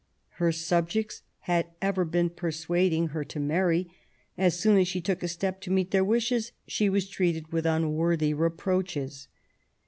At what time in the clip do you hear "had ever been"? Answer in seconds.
1.41-2.31